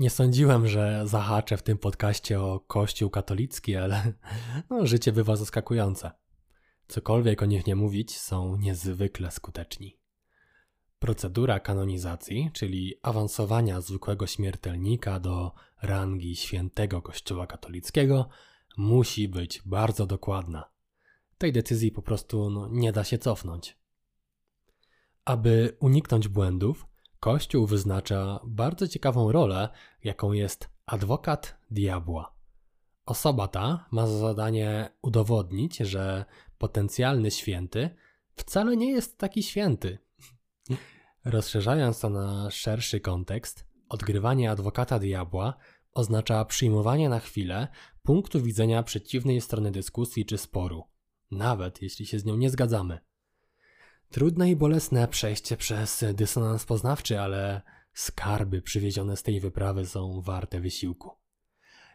Nie 0.00 0.10
sądziłem, 0.10 0.68
że 0.68 1.02
zahaczę 1.04 1.56
w 1.56 1.62
tym 1.62 1.78
podcaście 1.78 2.40
o 2.40 2.60
Kościół 2.60 3.10
katolicki, 3.10 3.76
ale 3.76 4.12
no, 4.70 4.86
życie 4.86 5.12
bywa 5.12 5.36
zaskakujące. 5.36 6.10
Cokolwiek 6.88 7.42
o 7.42 7.46
nich 7.46 7.66
nie 7.66 7.76
mówić, 7.76 8.18
są 8.18 8.56
niezwykle 8.56 9.30
skuteczni. 9.30 9.98
Procedura 10.98 11.60
kanonizacji, 11.60 12.50
czyli 12.52 12.94
awansowania 13.02 13.80
zwykłego 13.80 14.26
śmiertelnika 14.26 15.20
do 15.20 15.52
rangi 15.82 16.36
świętego 16.36 17.02
Kościoła 17.02 17.46
katolickiego, 17.46 18.28
musi 18.76 19.28
być 19.28 19.62
bardzo 19.66 20.06
dokładna. 20.06 20.64
Tej 21.38 21.52
decyzji 21.52 21.90
po 21.90 22.02
prostu 22.02 22.50
no, 22.50 22.68
nie 22.70 22.92
da 22.92 23.04
się 23.04 23.18
cofnąć. 23.18 23.76
Aby 25.24 25.76
uniknąć 25.80 26.28
błędów, 26.28 26.86
Kościół 27.24 27.66
wyznacza 27.66 28.40
bardzo 28.44 28.88
ciekawą 28.88 29.32
rolę, 29.32 29.68
jaką 30.04 30.32
jest 30.32 30.68
adwokat 30.86 31.56
diabła. 31.70 32.34
Osoba 33.06 33.48
ta 33.48 33.86
ma 33.90 34.06
za 34.06 34.18
zadanie 34.18 34.90
udowodnić, 35.02 35.76
że 35.76 36.24
potencjalny 36.58 37.30
święty 37.30 37.90
wcale 38.36 38.76
nie 38.76 38.90
jest 38.90 39.18
taki 39.18 39.42
święty. 39.42 39.98
Rozszerzając 41.24 42.00
to 42.00 42.10
na 42.10 42.50
szerszy 42.50 43.00
kontekst, 43.00 43.66
odgrywanie 43.88 44.50
adwokata 44.50 44.98
diabła 44.98 45.54
oznacza 45.94 46.44
przyjmowanie 46.44 47.08
na 47.08 47.20
chwilę 47.20 47.68
punktu 48.02 48.42
widzenia 48.42 48.82
przeciwnej 48.82 49.40
strony 49.40 49.70
dyskusji 49.70 50.26
czy 50.26 50.38
sporu, 50.38 50.84
nawet 51.30 51.82
jeśli 51.82 52.06
się 52.06 52.18
z 52.18 52.24
nią 52.24 52.36
nie 52.36 52.50
zgadzamy. 52.50 52.98
Trudne 54.14 54.50
i 54.50 54.56
bolesne 54.56 55.08
przejście 55.08 55.56
przez 55.56 56.04
dysonans 56.14 56.64
poznawczy, 56.64 57.20
ale 57.20 57.62
skarby 57.94 58.62
przywiezione 58.62 59.16
z 59.16 59.22
tej 59.22 59.40
wyprawy 59.40 59.86
są 59.86 60.20
warte 60.20 60.60
wysiłku. 60.60 61.10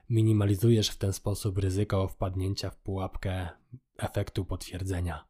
Minimalizujesz 0.10 0.90
w 0.90 0.98
ten 0.98 1.14
sposób 1.14 1.58
ryzyko 1.58 2.08
wpadnięcia 2.08 2.70
w 2.70 2.78
pułapkę 2.78 3.50
efektu 3.98 4.46
potwierdzenia. 4.46 5.26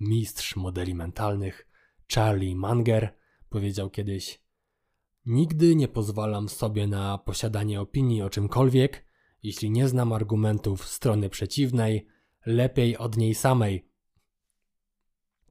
Mistrz 0.00 0.56
modeli 0.56 0.94
mentalnych 0.94 1.68
Charlie 2.14 2.56
Munger 2.56 3.14
powiedział 3.48 3.90
kiedyś: 3.90 4.42
Nigdy 5.26 5.76
nie 5.76 5.88
pozwalam 5.88 6.48
sobie 6.48 6.86
na 6.86 7.18
posiadanie 7.18 7.80
opinii 7.80 8.22
o 8.22 8.30
czymkolwiek, 8.30 9.04
jeśli 9.42 9.70
nie 9.70 9.88
znam 9.88 10.12
argumentów 10.12 10.88
strony 10.88 11.28
przeciwnej, 11.28 12.06
lepiej 12.46 12.96
od 12.96 13.16
niej 13.16 13.34
samej 13.34 13.89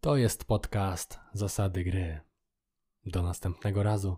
to 0.02 0.18
jest 0.18 0.46
podcast 0.46 1.20
Zasady 1.34 1.84
Gry. 1.84 2.20
Do 3.06 3.24
następnego 3.24 3.84
razu. 3.84 4.18